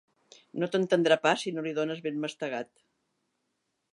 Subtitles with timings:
[0.61, 2.71] No t'entendrà pas si no li ho dones ben mastegat.